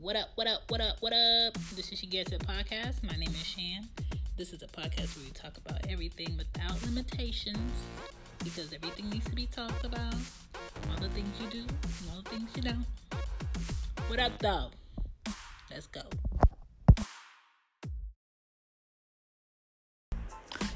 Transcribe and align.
What 0.00 0.16
up, 0.16 0.30
what 0.34 0.46
up, 0.46 0.62
what 0.68 0.80
up, 0.80 0.96
what 1.00 1.12
up? 1.12 1.54
This 1.76 1.92
is 1.92 1.98
She 2.00 2.06
Gets 2.06 2.32
It 2.32 2.44
podcast. 2.46 3.02
My 3.04 3.16
name 3.16 3.30
is 3.30 3.46
Shan. 3.46 3.88
This 4.36 4.52
is 4.52 4.62
a 4.62 4.66
podcast 4.66 5.16
where 5.16 5.24
we 5.24 5.30
talk 5.30 5.56
about 5.56 5.86
everything 5.88 6.36
without 6.36 6.82
limitations 6.82 7.56
because 8.42 8.72
everything 8.72 9.08
needs 9.08 9.24
to 9.26 9.34
be 9.34 9.46
talked 9.46 9.84
about. 9.84 10.14
All 10.90 10.96
the 11.00 11.08
things 11.10 11.28
you 11.40 11.48
do, 11.48 11.64
all 12.10 12.22
the 12.22 12.30
things 12.30 12.50
you 12.56 12.62
don't. 12.62 12.84
What 14.08 14.18
up, 14.18 14.32
though? 14.40 14.70
Let's 15.70 15.86
go. 15.86 16.02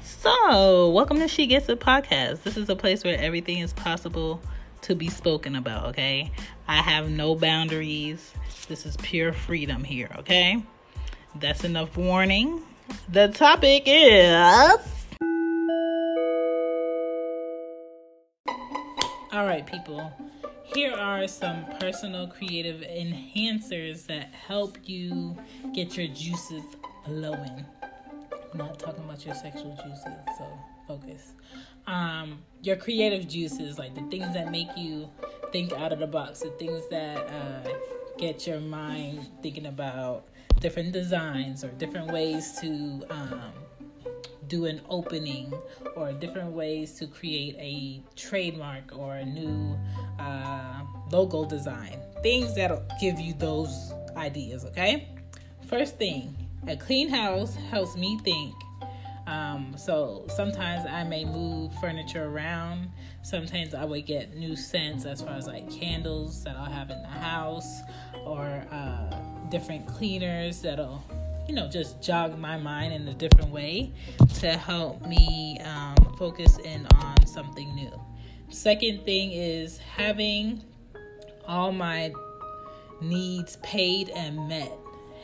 So, 0.01 0.89
welcome 0.91 1.19
to 1.19 1.27
She 1.27 1.45
Gets 1.45 1.67
It 1.67 1.81
podcast. 1.81 2.43
This 2.43 2.55
is 2.55 2.69
a 2.69 2.75
place 2.75 3.03
where 3.03 3.19
everything 3.19 3.59
is 3.59 3.73
possible 3.73 4.41
to 4.81 4.95
be 4.95 5.09
spoken 5.09 5.55
about, 5.55 5.87
okay? 5.87 6.31
I 6.67 6.77
have 6.77 7.09
no 7.09 7.35
boundaries. 7.35 8.33
This 8.67 8.85
is 8.85 8.97
pure 8.97 9.33
freedom 9.33 9.83
here, 9.83 10.09
okay? 10.19 10.61
That's 11.35 11.63
enough 11.63 11.97
warning. 11.97 12.61
The 13.09 13.29
topic 13.29 13.83
is. 13.85 14.79
All 19.31 19.45
right, 19.45 19.65
people. 19.65 20.11
Here 20.63 20.93
are 20.93 21.27
some 21.27 21.65
personal 21.79 22.27
creative 22.27 22.81
enhancers 22.81 24.05
that 24.07 24.33
help 24.33 24.77
you 24.83 25.37
get 25.73 25.97
your 25.97 26.07
juices 26.07 26.63
flowing. 27.05 27.65
I'm 28.51 28.57
not 28.57 28.79
talking 28.79 29.03
about 29.03 29.25
your 29.25 29.35
sexual 29.35 29.75
juices, 29.83 30.03
so 30.37 30.45
focus. 30.87 31.33
Um, 31.89 32.43
your 32.61 32.75
creative 32.75 33.27
juices, 33.27 33.79
like 33.79 33.95
the 33.95 34.03
things 34.03 34.33
that 34.33 34.51
make 34.51 34.67
you 34.77 35.09
think 35.51 35.73
out 35.73 35.91
of 35.91 35.99
the 35.99 36.07
box, 36.07 36.41
the 36.41 36.51
things 36.51 36.87
that 36.89 37.17
uh, 37.17 37.69
get 38.17 38.45
your 38.45 38.59
mind 38.59 39.27
thinking 39.41 39.65
about 39.65 40.25
different 40.59 40.91
designs 40.91 41.63
or 41.63 41.69
different 41.69 42.11
ways 42.11 42.59
to 42.61 43.03
um, 43.09 43.53
do 44.47 44.65
an 44.65 44.81
opening 44.89 45.51
or 45.95 46.11
different 46.11 46.51
ways 46.51 46.93
to 46.99 47.07
create 47.07 47.55
a 47.57 48.03
trademark 48.15 48.95
or 48.95 49.15
a 49.15 49.25
new 49.25 49.75
uh, 50.19 50.81
logo 51.11 51.45
design. 51.45 51.99
Things 52.21 52.53
that'll 52.55 52.85
give 53.01 53.19
you 53.19 53.33
those 53.33 53.93
ideas, 54.15 54.63
okay? 54.65 55.07
First 55.67 55.97
thing, 55.97 56.35
a 56.67 56.75
clean 56.75 57.09
house 57.09 57.55
helps 57.55 57.95
me 57.95 58.19
think. 58.23 58.53
Um, 59.29 59.75
so 59.77 60.25
sometimes 60.35 60.87
I 60.87 61.03
may 61.03 61.23
move 61.23 61.71
furniture 61.79 62.25
around. 62.25 62.89
Sometimes 63.21 63.75
I 63.75 63.85
would 63.85 64.07
get 64.07 64.35
new 64.35 64.55
scents 64.55 65.05
as 65.05 65.21
far 65.21 65.35
as 65.35 65.45
like 65.45 65.69
candles 65.69 66.43
that 66.45 66.55
I'll 66.55 66.71
have 66.71 66.89
in 66.89 66.99
the 67.03 67.07
house 67.07 67.81
or 68.25 68.65
uh, 68.71 69.15
different 69.49 69.85
cleaners 69.85 70.63
that'll, 70.63 71.03
you 71.47 71.53
know, 71.53 71.69
just 71.69 72.01
jog 72.01 72.39
my 72.39 72.57
mind 72.57 72.91
in 72.91 73.07
a 73.07 73.13
different 73.13 73.51
way 73.51 73.93
to 74.39 74.57
help 74.57 75.05
me 75.05 75.59
um, 75.63 75.95
focus 76.17 76.57
in 76.57 76.87
on 76.95 77.23
something 77.27 77.73
new. 77.75 77.91
Second 78.49 79.05
thing 79.05 79.31
is 79.31 79.77
having 79.77 80.63
all 81.47 81.71
my 81.71 82.11
needs 82.99 83.57
paid 83.57 84.09
and 84.09 84.47
met 84.47 84.71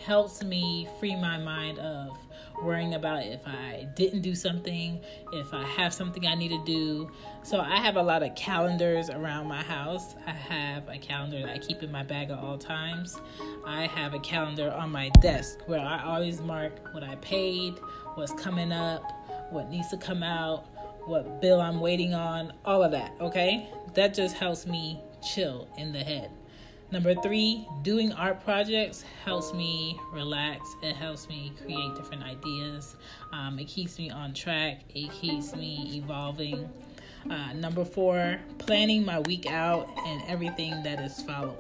helps 0.04 0.44
me 0.44 0.88
free 1.00 1.16
my 1.16 1.38
mind 1.38 1.80
of 1.80 2.18
worrying 2.62 2.94
about 2.94 3.24
if 3.24 3.46
I 3.46 3.88
didn't 3.96 4.22
do 4.22 4.36
something, 4.36 5.02
if 5.34 5.54
I 5.54 5.64
have 5.64 5.94
something 5.94 6.26
I 6.26 6.36
need 6.36 6.50
to 6.50 6.64
do. 6.66 7.12
So 7.44 7.60
I 7.60 7.78
have 7.78 7.96
a 7.96 8.02
lot 8.02 8.24
of 8.24 8.34
calendars 8.36 9.10
around 9.10 9.48
my 9.48 9.62
house. 9.62 10.16
I 10.26 10.32
have 10.32 10.88
a 10.88 10.98
calendar 10.98 11.40
that 11.42 11.50
I 11.50 11.58
keep 11.58 11.84
in 11.84 11.92
my 11.92 12.04
bag 12.04 12.30
at 12.30 12.40
all 12.40 12.58
times. 12.58 13.20
I 13.66 13.88
have 13.88 14.14
a 14.14 14.20
calendar 14.20 14.72
on 14.72 14.92
my 14.92 15.10
desk 15.22 15.60
where 15.66 15.80
I 15.80 16.04
always 16.04 16.42
mark 16.42 16.94
what 16.94 17.04
I 17.04 17.16
paid, 17.16 17.80
what's 18.16 18.34
coming 18.34 18.72
up, 18.72 19.04
what 19.52 19.70
needs 19.70 19.90
to 19.90 19.98
come 19.98 20.24
out, 20.24 20.66
what 21.06 21.42
bill 21.42 21.62
I'm 21.62 21.80
waiting 21.80 22.14
on, 22.14 22.54
all 22.64 22.84
of 22.84 22.92
that, 22.92 23.14
okay? 23.20 23.70
That 23.94 24.14
just 24.14 24.36
helps 24.36 24.66
me 24.66 25.00
chill 25.22 25.68
in 25.78 25.92
the 25.92 26.00
head. 26.00 26.32
Number 26.92 27.16
three, 27.16 27.68
doing 27.82 28.14
art 28.14 28.44
projects 28.44 29.04
helps 29.24 29.54
me 29.54 30.00
relax. 30.14 30.76
It 30.84 30.96
helps 30.96 31.28
me 31.28 31.52
create 31.62 31.96
different 31.96 32.24
ideas. 32.24 32.96
Um, 33.34 33.58
it 33.60 33.66
keeps 33.66 33.98
me 33.98 34.12
on 34.12 34.34
track. 34.34 34.82
It 34.94 35.12
keeps 35.12 35.56
me 35.56 35.92
evolving. 35.96 36.70
Uh, 37.30 37.54
number 37.54 37.84
four, 37.84 38.40
planning 38.60 39.04
my 39.04 39.20
week 39.22 39.48
out 39.48 39.90
and 40.06 40.22
everything 40.28 40.84
that 40.84 41.00
is 41.00 41.22
follow 41.22 41.58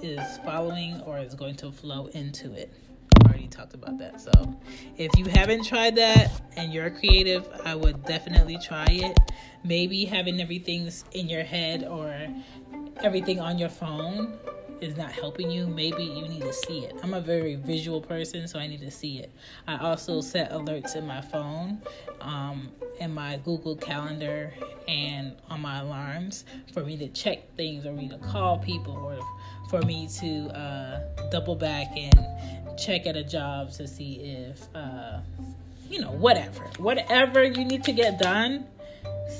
is 0.00 0.38
following 0.44 1.00
or 1.02 1.18
is 1.18 1.34
going 1.34 1.56
to 1.56 1.70
flow 1.72 2.06
into 2.06 2.52
it. 2.54 2.72
I 3.20 3.28
already 3.28 3.48
talked 3.48 3.74
about 3.74 3.98
that. 3.98 4.20
So 4.20 4.32
if 4.96 5.10
you 5.16 5.24
haven't 5.26 5.64
tried 5.64 5.96
that 5.96 6.30
and 6.56 6.72
you're 6.72 6.90
creative, 6.90 7.48
I 7.64 7.74
would 7.74 8.04
definitely 8.04 8.58
try 8.58 8.86
it. 8.88 9.18
Maybe 9.64 10.04
having 10.04 10.40
everything 10.40 10.90
in 11.12 11.28
your 11.28 11.44
head 11.44 11.84
or 11.84 12.14
everything 13.02 13.40
on 13.40 13.58
your 13.58 13.68
phone 13.68 14.38
is 14.82 14.96
not 14.96 15.12
helping 15.12 15.50
you, 15.50 15.66
maybe 15.66 16.02
you 16.02 16.28
need 16.28 16.42
to 16.42 16.52
see 16.52 16.80
it. 16.80 16.94
I'm 17.02 17.14
a 17.14 17.20
very 17.20 17.54
visual 17.54 18.00
person, 18.00 18.48
so 18.48 18.58
I 18.58 18.66
need 18.66 18.80
to 18.80 18.90
see 18.90 19.18
it. 19.18 19.30
I 19.66 19.78
also 19.78 20.20
set 20.20 20.50
alerts 20.52 20.96
in 20.96 21.06
my 21.06 21.20
phone, 21.20 21.80
um, 22.20 22.70
in 23.00 23.14
my 23.14 23.38
Google 23.44 23.76
Calendar, 23.76 24.52
and 24.88 25.36
on 25.48 25.60
my 25.60 25.78
alarms 25.78 26.44
for 26.72 26.84
me 26.84 26.96
to 26.98 27.08
check 27.08 27.54
things 27.56 27.86
or 27.86 27.92
me 27.92 28.08
to 28.08 28.18
call 28.18 28.58
people 28.58 28.96
or 28.96 29.18
for 29.70 29.84
me 29.86 30.08
to 30.20 30.48
uh, 30.56 31.00
double 31.30 31.54
back 31.54 31.88
and 31.96 32.78
check 32.78 33.06
at 33.06 33.16
a 33.16 33.24
job 33.24 33.70
to 33.72 33.86
see 33.86 34.14
if, 34.14 34.66
uh, 34.74 35.20
you 35.88 36.00
know, 36.00 36.10
whatever. 36.12 36.64
Whatever 36.78 37.44
you 37.44 37.64
need 37.64 37.84
to 37.84 37.92
get 37.92 38.18
done, 38.18 38.66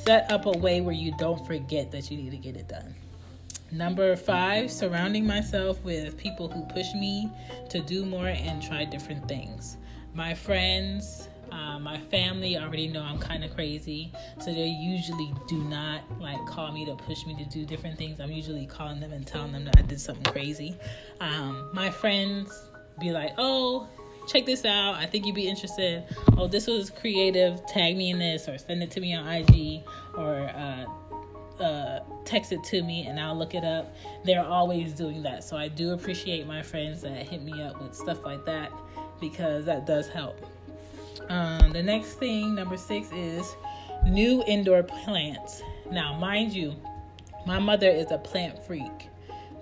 set 0.04 0.31
up 0.31 0.47
a 0.47 0.52
way 0.52 0.81
where 0.81 0.94
you 0.94 1.12
don't 1.19 1.47
forget 1.47 1.91
that 1.92 2.10
you 2.10 2.16
need 2.16 2.31
to 2.31 2.36
get 2.36 2.56
it 2.56 2.69
done. 2.69 2.94
Number 3.72 4.16
five, 4.16 4.71
surrounding 4.71 5.27
myself 5.27 5.83
with 5.83 6.19
people 6.19 6.47
who 6.47 6.62
push 6.75 6.93
me 6.93 7.31
to 7.71 7.81
do 7.81 8.05
more 8.05 8.27
and 8.28 8.62
try 8.62 8.84
different 8.84 9.27
things. 9.27 9.78
My 10.12 10.34
friends, 10.34 11.31
uh, 11.50 11.78
my 11.78 11.97
family 11.97 12.59
already 12.59 12.87
know 12.88 13.00
I'm 13.00 13.19
kind 13.19 13.43
of 13.43 13.55
crazy, 13.55 14.12
so 14.38 14.53
they 14.53 14.66
usually 14.66 15.32
do 15.49 15.65
not 15.65 16.03
like 16.21 16.37
call 16.44 16.71
me 16.71 16.84
to 16.84 16.94
push 16.97 17.25
me 17.25 17.34
to 17.37 17.47
do 17.47 17.65
different 17.65 17.97
things. 17.97 18.21
I'm 18.21 18.31
usually 18.31 18.66
calling 18.66 19.00
them 19.00 19.15
and 19.15 19.27
telling 19.27 19.53
them 19.53 19.65
that 19.65 19.78
I 19.78 19.82
did 19.82 20.03
something 20.03 20.31
crazy. 20.31 20.77
Um, 21.22 21.71
my 21.72 21.88
friends 21.88 22.69
be 23.00 23.11
like, 23.11 23.32
"Oh, 23.38 23.88
check 24.28 24.44
this 24.44 24.66
out. 24.66 24.97
I 24.97 25.06
think 25.06 25.25
you'd 25.25 25.34
be 25.34 25.49
interested. 25.49 26.05
Oh, 26.37 26.47
this 26.47 26.66
was 26.66 26.91
creative. 26.91 27.65
Tag 27.65 27.97
me 27.97 28.11
in 28.11 28.19
this, 28.19 28.50
or 28.50 28.59
send 28.59 28.82
it 28.82 28.91
to 28.91 29.00
me 29.00 29.15
on 29.15 29.27
IG, 29.27 29.82
or." 30.15 30.50
Uh, 30.55 30.84
uh, 31.60 32.00
text 32.24 32.52
it 32.52 32.62
to 32.64 32.82
me 32.82 33.06
and 33.06 33.18
I'll 33.18 33.36
look 33.36 33.54
it 33.54 33.64
up. 33.64 33.94
They're 34.24 34.44
always 34.44 34.92
doing 34.92 35.22
that. 35.22 35.44
So 35.44 35.56
I 35.56 35.68
do 35.68 35.92
appreciate 35.92 36.46
my 36.46 36.62
friends 36.62 37.02
that 37.02 37.28
hit 37.28 37.42
me 37.42 37.62
up 37.62 37.80
with 37.80 37.94
stuff 37.94 38.24
like 38.24 38.44
that 38.46 38.72
because 39.20 39.64
that 39.66 39.86
does 39.86 40.08
help. 40.08 40.44
Um, 41.28 41.72
the 41.72 41.82
next 41.82 42.14
thing, 42.14 42.54
number 42.54 42.76
six, 42.76 43.10
is 43.12 43.54
new 44.06 44.42
indoor 44.46 44.82
plants. 44.82 45.62
Now, 45.90 46.18
mind 46.18 46.52
you, 46.52 46.74
my 47.46 47.58
mother 47.58 47.88
is 47.88 48.10
a 48.10 48.19
plant 48.19 48.64
freak. 48.64 49.08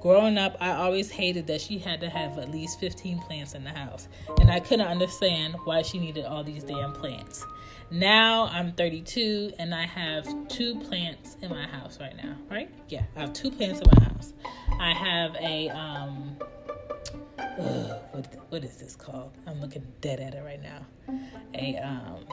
Growing 0.00 0.38
up, 0.38 0.56
I 0.61 0.72
always 0.72 1.11
hated 1.11 1.47
that 1.49 1.61
she 1.61 1.78
had 1.78 2.00
to 2.00 2.09
have 2.09 2.38
at 2.38 2.50
least 2.50 2.81
15 2.81 3.19
plants 3.21 3.55
in 3.55 3.65
the 3.65 3.71
house, 3.71 4.09
and 4.41 4.50
I 4.50 4.59
couldn't 4.59 4.87
understand 4.87 5.56
why 5.65 5.83
she 5.83 5.99
needed 5.99 6.25
all 6.25 6.43
these 6.43 6.65
damn 6.65 6.93
plants. 6.93 7.44
Now 7.93 8.49
I'm 8.53 8.72
32 8.72 9.53
and 9.59 9.75
I 9.75 9.84
have 9.84 10.25
two 10.47 10.78
plants 10.78 11.37
in 11.43 11.50
my 11.50 11.66
house 11.66 11.99
right 12.00 12.16
now, 12.16 12.37
right? 12.49 12.71
Yeah, 12.88 13.03
I 13.16 13.21
have 13.21 13.33
two 13.33 13.50
plants 13.50 13.81
in 13.81 13.87
my 13.93 14.05
house. 14.05 14.33
I 14.78 14.94
have 14.94 15.34
a 15.41 15.69
um 15.71 16.37
ugh, 17.37 17.99
what 18.12 18.26
what 18.50 18.64
is 18.64 18.76
this 18.76 18.94
called? 18.94 19.32
I'm 19.44 19.61
looking 19.61 19.85
dead 20.00 20.20
at 20.20 20.35
it 20.35 20.44
right 20.44 20.62
now. 20.62 20.87
A 21.55 21.79
um 21.79 22.26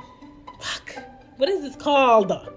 fuck. 0.61 1.03
What 1.37 1.49
is 1.49 1.61
this 1.61 1.75
called? 1.75 2.31
Ugh, 2.31 2.53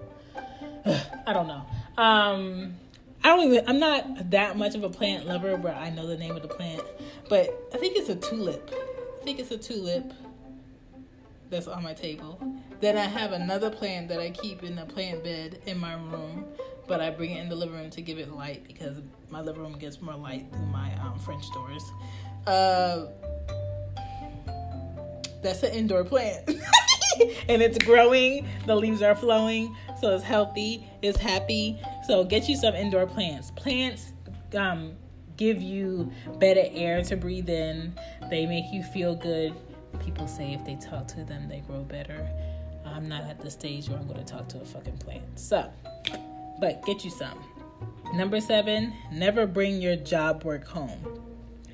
I 1.27 1.33
don't 1.33 1.49
know. 1.49 1.65
Um 1.97 2.75
I 3.23 3.29
don't 3.29 3.53
even 3.53 3.69
I'm 3.69 3.79
not 3.79 4.31
that 4.31 4.57
much 4.57 4.75
of 4.75 4.83
a 4.83 4.91
plant 4.91 5.27
lover 5.27 5.57
where 5.57 5.75
I 5.75 5.91
know 5.91 6.07
the 6.07 6.17
name 6.17 6.37
of 6.37 6.43
the 6.43 6.49
plant, 6.49 6.83
but 7.29 7.69
I 7.75 7.77
think 7.77 7.97
it's 7.97 8.09
a 8.09 8.17
tulip. 8.17 8.71
I 9.21 9.25
think 9.25 9.39
it's 9.39 9.51
a 9.51 9.59
tulip 9.59 10.13
that's 11.51 11.69
on 11.69 11.83
my 11.83 11.93
table. 11.93 12.41
Then 12.81 12.97
I 12.97 13.05
have 13.05 13.33
another 13.33 13.71
plant 13.71 14.09
that 14.09 14.21
I 14.21 14.31
keep 14.31 14.63
in 14.63 14.79
a 14.79 14.87
plant 14.87 15.23
bed 15.23 15.61
in 15.67 15.79
my 15.79 15.95
room, 15.95 16.47
but 16.87 17.01
I 17.01 17.11
bring 17.11 17.33
it 17.33 17.41
in 17.41 17.49
the 17.49 17.57
living 17.57 17.75
room 17.75 17.91
to 17.91 18.01
give 18.01 18.19
it 18.19 18.33
light 18.33 18.67
because 18.67 18.97
my 19.29 19.41
living 19.41 19.63
room 19.63 19.79
gets 19.79 20.01
more 20.01 20.15
light 20.15 20.47
through 20.51 20.67
my 20.67 20.95
um, 21.01 21.19
French 21.19 21.45
doors. 21.53 21.85
Uh, 22.47 23.07
that's 25.43 25.63
an 25.63 25.75
indoor 25.75 26.05
plant. 26.05 26.49
and 27.49 27.61
it's 27.63 27.79
growing, 27.79 28.47
the 28.67 28.75
leaves 28.75 29.03
are 29.03 29.15
flowing, 29.15 29.77
so 30.01 30.15
it's 30.15 30.25
healthy, 30.25 30.89
it's 31.03 31.19
happy. 31.19 31.79
So 32.11 32.25
get 32.25 32.49
you 32.49 32.57
some 32.57 32.75
indoor 32.75 33.07
plants. 33.07 33.53
Plants 33.53 34.15
um, 34.59 34.97
give 35.37 35.63
you 35.63 36.11
better 36.41 36.65
air 36.73 37.05
to 37.05 37.15
breathe 37.15 37.49
in. 37.49 37.97
They 38.29 38.47
make 38.47 38.65
you 38.73 38.83
feel 38.83 39.15
good. 39.15 39.55
People 40.01 40.27
say 40.27 40.53
if 40.53 40.65
they 40.65 40.75
talk 40.75 41.07
to 41.07 41.23
them, 41.23 41.49
they 41.49 41.61
grow 41.61 41.85
better. 41.85 42.29
I'm 42.85 43.09
not 43.09 43.23
at 43.31 43.41
the 43.41 43.49
stage 43.49 43.89
where 43.89 43.97
I'm 43.97 44.09
going 44.09 44.19
to 44.19 44.25
talk 44.25 44.49
to 44.49 44.61
a 44.61 44.65
fucking 44.65 44.99
plant. 44.99 45.23
So, 45.37 45.71
but 46.59 46.85
get 46.85 47.05
you 47.05 47.13
some. 47.13 47.39
Number 48.13 48.41
seven, 48.41 48.93
never 49.13 49.47
bring 49.47 49.81
your 49.81 49.95
job 49.95 50.43
work 50.43 50.67
home. 50.67 51.23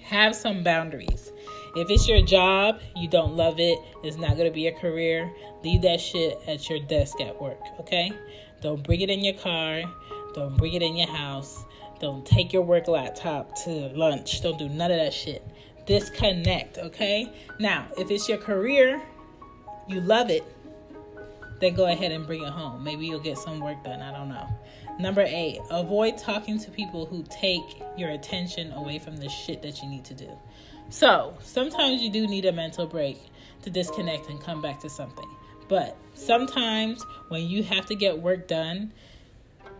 Have 0.03 0.37
some 0.37 0.62
boundaries. 0.62 1.32
If 1.77 1.89
it's 1.89 2.06
your 2.06 2.21
job, 2.21 2.82
you 2.94 3.09
don't 3.09 3.37
love 3.39 3.59
it, 3.59 3.79
it's 4.05 4.19
not 4.19 4.37
going 4.37 4.50
to 4.50 4.55
be 4.55 4.67
a 4.67 4.73
career, 4.73 5.32
leave 5.65 5.81
that 5.81 5.99
shit 5.99 6.39
at 6.47 6.69
your 6.69 6.81
desk 6.81 7.23
at 7.23 7.41
work, 7.41 7.61
okay? 7.81 8.12
Don't 8.61 8.82
bring 8.82 9.00
it 9.00 9.11
in 9.11 9.25
your 9.25 9.35
car. 9.35 9.82
Don't 10.37 10.55
bring 10.59 10.75
it 10.75 10.83
in 10.83 10.97
your 10.97 11.09
house. 11.09 11.65
Don't 11.99 12.27
take 12.27 12.53
your 12.53 12.61
work 12.61 12.88
laptop 12.88 13.56
to 13.65 13.71
lunch. 13.71 14.43
Don't 14.43 14.59
do 14.59 14.69
none 14.69 14.91
of 14.91 14.99
that 14.99 15.15
shit. 15.15 15.43
Disconnect, 15.87 16.77
okay? 16.77 17.33
Now, 17.59 17.87
if 17.97 18.11
it's 18.11 18.29
your 18.29 18.37
career, 18.37 19.00
you 19.88 20.03
love 20.03 20.29
it, 20.29 20.44
then 21.59 21.75
go 21.75 21.87
ahead 21.87 22.12
and 22.12 22.27
bring 22.27 22.43
it 22.43 22.50
home. 22.50 22.85
Maybe 22.85 23.06
you'll 23.06 23.19
get 23.19 23.38
some 23.38 23.61
work 23.61 23.83
done. 23.83 24.03
I 24.03 24.12
don't 24.12 24.29
know. 24.29 24.47
Number 24.99 25.25
eight, 25.27 25.59
avoid 25.71 26.19
talking 26.19 26.59
to 26.59 26.71
people 26.71 27.06
who 27.06 27.25
take 27.31 27.82
your 27.97 28.11
attention 28.11 28.73
away 28.73 28.99
from 28.99 29.17
the 29.17 29.31
shit 29.31 29.62
that 29.62 29.82
you 29.82 29.89
need 29.89 30.05
to 30.05 30.15
do. 30.15 30.29
So, 30.91 31.35
sometimes 31.41 32.03
you 32.03 32.11
do 32.11 32.27
need 32.27 32.44
a 32.44 32.53
mental 32.53 32.87
break 32.87 33.19
to 33.62 33.71
disconnect 33.71 34.29
and 34.29 34.39
come 34.39 34.61
back 34.61 34.81
to 34.81 34.91
something. 34.91 35.29
But 35.69 35.97
sometimes 36.12 37.03
when 37.29 37.43
you 37.49 37.62
have 37.62 37.87
to 37.87 37.94
get 37.94 38.19
work 38.21 38.49
done, 38.49 38.93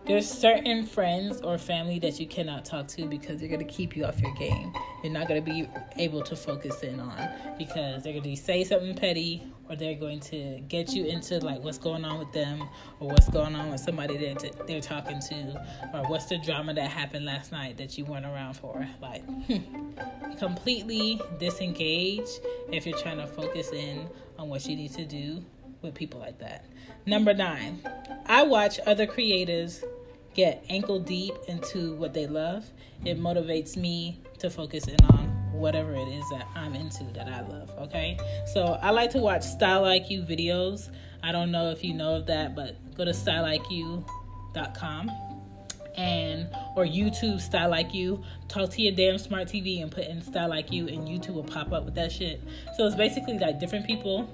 there's 0.07 0.29
certain 0.29 0.85
friends 0.85 1.41
or 1.41 1.57
family 1.57 1.99
that 1.99 2.17
you 2.17 2.25
cannot 2.25 2.63
talk 2.63 2.87
to 2.87 3.05
because 3.07 3.39
they're 3.39 3.49
going 3.49 3.65
to 3.65 3.65
keep 3.65 3.95
you 3.95 4.05
off 4.05 4.19
your 4.21 4.33
game. 4.35 4.73
You're 5.03 5.11
not 5.11 5.27
going 5.27 5.43
to 5.43 5.51
be 5.51 5.69
able 5.97 6.21
to 6.23 6.35
focus 6.35 6.81
in 6.81 7.01
on 7.01 7.29
because 7.57 8.03
they're 8.03 8.13
going 8.13 8.23
to 8.23 8.35
say 8.37 8.63
something 8.63 8.95
petty 8.95 9.43
or 9.69 9.75
they're 9.75 9.95
going 9.95 10.21
to 10.21 10.61
get 10.69 10.93
you 10.93 11.05
into 11.05 11.39
like 11.39 11.61
what's 11.61 11.77
going 11.77 12.05
on 12.05 12.19
with 12.19 12.31
them 12.31 12.61
or 13.01 13.09
what's 13.09 13.27
going 13.29 13.53
on 13.53 13.69
with 13.69 13.81
somebody 13.81 14.15
that 14.17 14.65
they're, 14.65 14.79
talking 14.79 15.19
to 15.19 15.65
or 15.93 16.03
what's 16.07 16.25
the 16.25 16.37
drama 16.37 16.73
that 16.73 16.89
happened 16.89 17.25
last 17.25 17.51
night 17.51 17.75
that 17.77 17.97
you 17.97 18.05
weren't 18.05 18.25
around 18.25 18.53
for. 18.53 18.87
Like, 19.01 19.23
completely 20.39 21.19
disengage 21.39 22.29
if 22.71 22.85
you're 22.85 22.97
trying 22.99 23.17
to 23.17 23.27
focus 23.27 23.71
in 23.71 24.07
on 24.39 24.47
what 24.47 24.65
you 24.67 24.77
need 24.77 24.93
to 24.93 25.03
do 25.03 25.43
with 25.81 25.93
people 25.93 26.19
like 26.19 26.37
that. 26.39 26.65
Number 27.05 27.33
nine, 27.33 27.81
I 28.25 28.43
watch 28.43 28.79
other 28.85 29.05
creators 29.05 29.83
get 30.37 30.63
ankle 30.69 30.99
deep 30.99 31.33
into 31.47 31.95
what 31.95 32.13
they 32.13 32.27
love, 32.27 32.65
it 33.03 33.19
motivates 33.19 33.75
me 33.75 34.21
to 34.39 34.49
focus 34.49 34.87
in 34.87 35.03
on 35.07 35.25
whatever 35.51 35.95
it 35.95 36.07
is 36.07 36.23
that 36.29 36.47
I'm 36.55 36.75
into 36.75 37.03
that 37.15 37.27
I 37.27 37.41
love. 37.41 37.71
Okay, 37.79 38.17
so 38.53 38.77
I 38.81 38.91
like 38.91 39.09
to 39.11 39.19
watch 39.19 39.43
Style 39.43 39.81
Like 39.81 40.09
You 40.09 40.21
videos. 40.21 40.89
I 41.23 41.31
don't 41.31 41.51
know 41.51 41.71
if 41.71 41.83
you 41.83 41.93
know 41.93 42.15
of 42.15 42.27
that, 42.27 42.55
but 42.55 42.77
go 42.95 43.03
to 43.03 43.11
stylelikeyou.com 43.11 45.11
and 45.95 46.47
or 46.75 46.85
YouTube 46.85 47.41
Style 47.41 47.71
Like 47.71 47.93
You. 47.93 48.23
Talk 48.47 48.69
to 48.71 48.81
your 48.81 48.93
damn 48.93 49.17
smart 49.17 49.47
TV 49.47 49.81
and 49.81 49.91
put 49.91 50.05
in 50.05 50.21
Style 50.21 50.49
Like 50.49 50.71
You, 50.71 50.87
and 50.87 51.07
YouTube 51.07 51.33
will 51.33 51.43
pop 51.43 51.73
up 51.73 51.85
with 51.85 51.95
that 51.95 52.11
shit. 52.11 52.41
So 52.77 52.85
it's 52.85 52.95
basically 52.95 53.39
like 53.39 53.59
different 53.59 53.87
people 53.87 54.29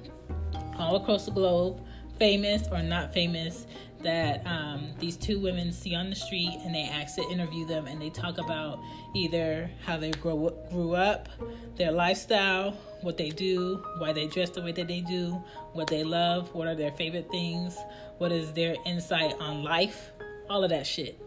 all 0.77 0.97
across 0.97 1.25
the 1.25 1.31
globe, 1.31 1.81
famous 2.19 2.67
or 2.69 2.83
not 2.83 3.13
famous, 3.13 3.65
that 4.03 4.45
um, 4.45 4.91
these 4.99 5.17
two 5.17 5.39
women 5.39 5.71
see 5.71 5.95
on 5.95 6.09
the 6.09 6.15
street 6.15 6.59
and 6.63 6.73
they 6.73 6.83
ask 6.83 7.15
to 7.15 7.23
interview 7.29 7.65
them 7.65 7.87
and 7.87 8.01
they 8.01 8.09
talk 8.09 8.37
about 8.37 8.79
either 9.15 9.69
how 9.85 9.97
they 9.97 10.11
grow, 10.11 10.49
grew 10.71 10.95
up, 10.95 11.29
their 11.77 11.91
lifestyle, 11.91 12.71
what 13.01 13.17
they 13.17 13.29
do, 13.29 13.83
why 13.97 14.13
they 14.13 14.27
dress 14.27 14.49
the 14.49 14.61
way 14.61 14.71
that 14.71 14.87
they 14.87 15.01
do, 15.01 15.41
what 15.73 15.87
they 15.87 16.03
love, 16.03 16.53
what 16.53 16.67
are 16.67 16.75
their 16.75 16.91
favorite 16.91 17.29
things, 17.31 17.77
what 18.17 18.31
is 18.31 18.53
their 18.53 18.75
insight 18.85 19.33
on 19.39 19.63
life, 19.63 20.11
all 20.49 20.63
of 20.63 20.69
that 20.69 20.85
shit. 20.85 21.19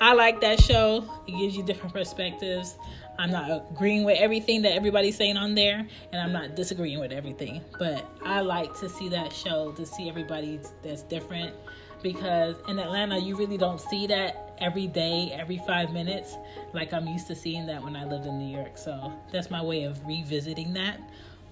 I 0.00 0.12
like 0.12 0.40
that 0.42 0.60
show. 0.60 1.04
It 1.26 1.32
gives 1.32 1.56
you 1.56 1.64
different 1.64 1.92
perspectives. 1.92 2.76
I'm 3.18 3.32
not 3.32 3.66
agreeing 3.72 4.04
with 4.04 4.16
everything 4.20 4.62
that 4.62 4.74
everybody's 4.74 5.16
saying 5.16 5.36
on 5.36 5.56
there, 5.56 5.84
and 6.12 6.20
I'm 6.20 6.32
not 6.32 6.54
disagreeing 6.54 7.00
with 7.00 7.10
everything. 7.10 7.62
But 7.76 8.08
I 8.24 8.40
like 8.42 8.78
to 8.78 8.88
see 8.88 9.08
that 9.08 9.32
show 9.32 9.72
to 9.72 9.84
see 9.84 10.08
everybody 10.08 10.60
that's 10.84 11.02
different 11.02 11.52
because 12.02 12.56
in 12.68 12.78
Atlanta, 12.78 13.18
you 13.18 13.36
really 13.36 13.56
don't 13.56 13.80
see 13.80 14.06
that 14.06 14.56
every 14.60 14.86
day, 14.86 15.30
every 15.32 15.58
five 15.66 15.92
minutes, 15.92 16.36
like 16.72 16.92
I'm 16.92 17.06
used 17.06 17.26
to 17.28 17.34
seeing 17.34 17.66
that 17.66 17.82
when 17.82 17.96
I 17.96 18.04
lived 18.04 18.26
in 18.26 18.38
New 18.38 18.56
York. 18.56 18.78
So 18.78 19.12
that's 19.32 19.50
my 19.50 19.62
way 19.62 19.84
of 19.84 20.04
revisiting 20.06 20.72
that. 20.74 21.00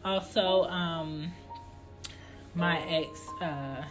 Also, 0.05 0.65
um, 0.65 1.33
my 2.55 2.81
ex 2.89 3.29
uh, 3.41 3.83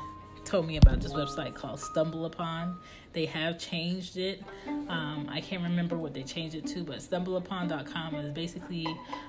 told 0.46 0.68
me 0.68 0.78
about 0.78 1.02
this 1.02 1.14
website 1.14 1.56
called 1.56 1.80
Stumble 1.80 2.26
Upon. 2.26 2.78
They 3.14 3.26
have 3.26 3.58
changed 3.58 4.18
it. 4.18 4.44
Um, 4.68 5.28
I 5.30 5.42
can't 5.42 5.64
remember 5.64 5.98
what 5.98 6.14
they 6.14 6.24
changed 6.24 6.56
it 6.56 6.66
to, 6.68 6.84
but 6.84 6.98
stumbleupon.com 6.98 8.16
is 8.16 8.34
basically 8.34 8.86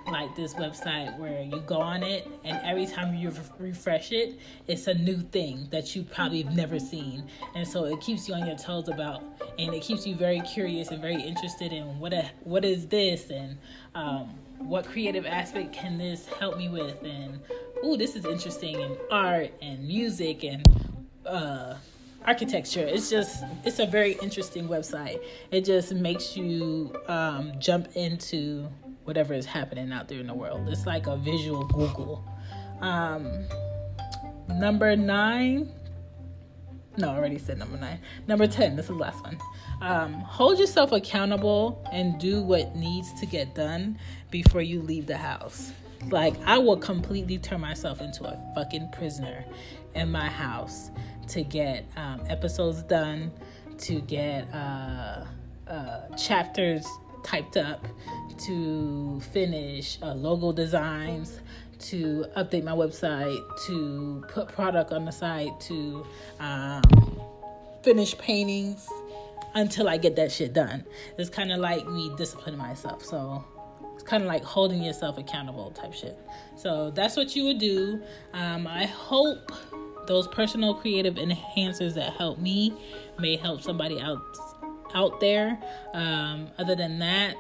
like 0.07 0.35
this 0.35 0.55
website 0.55 1.17
where 1.19 1.43
you 1.43 1.61
go 1.67 1.77
on 1.77 2.03
it, 2.03 2.29
and 2.45 2.61
every 2.65 2.87
time 2.87 3.15
you 3.15 3.31
re- 3.31 3.69
refresh 3.69 4.13
it, 4.13 4.39
it's 4.67 4.89
a 4.89 4.95
new 4.95 5.19
thing 5.19 5.69
that 5.71 5.95
you 5.95 6.03
probably 6.03 6.43
have 6.43 6.55
never 6.55 6.79
seen. 6.79 7.25
And 7.55 7.67
so 7.67 7.85
it 7.85 8.01
keeps 8.01 8.29
you 8.29 8.35
on 8.35 8.47
your 8.47 8.57
toes 8.57 8.89
about, 8.89 9.23
and 9.59 9.73
it 9.73 9.83
keeps 9.83 10.07
you 10.07 10.17
very 10.17 10.41
curious 10.41 10.89
and 10.89 11.01
very 11.01 11.23
interested 11.23 11.73
in 11.73 11.99
what 12.01 12.13
a, 12.13 12.29
what 12.43 12.65
is 12.65 12.89
this 12.89 13.31
and 13.31 13.57
um, 13.95 14.35
what 14.59 14.85
creative 14.87 15.27
aspect 15.27 15.73
can 15.73 15.99
this 15.99 16.27
help 16.27 16.57
me 16.57 16.69
with 16.69 17.03
and 17.03 17.41
ooh 17.85 17.97
this 17.97 18.17
is 18.17 18.25
interesting 18.25 18.81
in 18.81 18.97
art 19.11 19.51
and 19.61 19.87
music 19.87 20.45
and 20.45 20.65
uh, 21.27 21.77
architecture. 22.27 22.87
It's 22.87 23.11
just 23.11 23.45
it's 23.65 23.79
a 23.79 23.87
very 23.87 24.13
interesting 24.15 24.69
website. 24.69 25.23
It 25.51 25.65
just 25.65 25.95
makes 25.95 26.37
you 26.37 26.95
um, 27.09 27.53
jump 27.59 27.89
into 27.95 28.69
whatever 29.05 29.35
is 29.35 29.47
happening 29.47 29.93
out 29.93 30.09
there 30.09 30.19
in 30.19 30.27
the 30.27 30.35
world. 30.35 30.69
It's 30.69 30.87
like 30.87 31.07
a 31.07 31.17
visual 31.17 31.65
Google. 31.65 32.25
Um, 32.81 33.47
number 34.49 34.97
nine. 34.97 35.73
No, 36.99 37.11
I 37.11 37.17
already 37.17 37.39
said 37.39 37.59
number 37.59 37.77
nine. 37.77 38.01
Number 38.27 38.47
10, 38.47 38.75
this 38.75 38.87
is 38.87 38.89
the 38.89 38.95
last 38.95 39.23
one. 39.23 39.39
Um, 39.83 40.15
hold 40.15 40.59
yourself 40.59 40.93
accountable 40.93 41.87
and 41.93 42.19
do 42.19 42.43
what 42.43 42.75
needs 42.75 43.13
to 43.21 43.27
get 43.27 43.55
done 43.55 43.99
before 44.31 44.63
you 44.63 44.81
leave 44.81 45.07
the 45.07 45.19
house. 45.19 45.73
Like, 46.09 46.35
I 46.47 46.57
will 46.57 46.79
completely 46.79 47.37
turn 47.37 47.61
myself 47.61 48.01
into 48.01 48.25
a 48.25 48.43
fucking 48.55 48.93
prisoner 48.93 49.45
in 49.95 50.11
my 50.11 50.29
house 50.29 50.91
to 51.29 51.43
get 51.43 51.85
um, 51.97 52.23
episodes 52.29 52.83
done, 52.83 53.33
to 53.79 54.01
get 54.03 54.53
uh, 54.53 55.25
uh, 55.69 56.17
chapters 56.17 56.87
typed 57.25 57.57
up, 57.57 57.87
to 58.47 59.21
finish 59.33 59.99
uh, 60.03 60.15
logo 60.15 60.53
designs, 60.53 61.41
to 61.79 62.27
update 62.37 62.65
my 62.65 62.73
website, 62.73 63.41
to 63.67 64.25
put 64.29 64.49
product 64.49 64.93
on 64.93 65.05
the 65.05 65.13
site, 65.13 65.59
to 65.61 66.07
um, 66.41 66.83
finish 67.83 68.17
paintings 68.19 68.89
until 69.55 69.89
I 69.89 69.97
get 69.97 70.17
that 70.17 70.31
shit 70.33 70.53
done. 70.53 70.85
It's 71.19 71.31
kind 71.31 71.53
of 71.53 71.59
like 71.59 71.87
me 71.87 72.13
disciplining 72.17 72.59
myself. 72.59 73.05
So 73.05 73.45
it's 73.95 74.03
kind 74.03 74.23
of 74.23 74.29
like 74.29 74.45
holding 74.45 74.83
yourself 74.83 75.19
accountable 75.19 75.71
type 75.71 75.95
shit. 75.95 76.19
So 76.57 76.91
that's 76.91 77.17
what 77.17 77.35
you 77.35 77.45
would 77.45 77.59
do. 77.59 78.03
Um, 78.33 78.67
I 78.67 78.87
hope 78.87 79.53
those 80.07 80.29
personal 80.29 80.75
creative 80.75 81.15
enhancers 81.15 81.95
that 81.95 82.13
help 82.15 82.39
me 82.39 82.73
may 83.19 83.37
help 83.37 83.63
somebody 83.63 84.01
out 84.01 84.23
out 84.95 85.21
there. 85.21 85.59
Um, 85.95 86.49
other 86.59 86.75
than 86.75 86.99
that, 87.01 87.37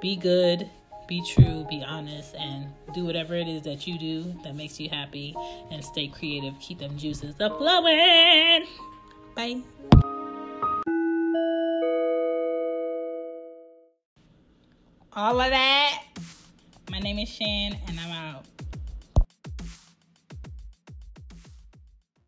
be 0.00 0.16
good, 0.16 0.68
be 1.06 1.22
true, 1.22 1.66
be 1.68 1.84
honest, 1.86 2.34
and 2.36 2.66
do 2.94 3.04
whatever 3.04 3.34
it 3.34 3.48
is 3.48 3.62
that 3.62 3.86
you 3.86 3.98
do 3.98 4.34
that 4.44 4.54
makes 4.54 4.80
you 4.80 4.88
happy 4.88 5.34
and 5.70 5.84
stay 5.84 6.08
creative. 6.08 6.54
Keep 6.60 6.78
them 6.78 6.96
juices 6.96 7.40
up 7.40 7.58
flowing. 7.58 8.66
Bye. 9.34 9.62
All 15.14 15.38
of 15.38 15.50
that. 15.50 16.04
My 16.90 16.98
name 16.98 17.18
is 17.18 17.28
Shan, 17.28 17.76
and 17.86 18.00
I'm 18.00 18.10
out. 18.10 18.44